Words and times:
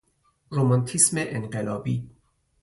رمانتیسم 0.51 1.17
انقلابی 1.19 2.09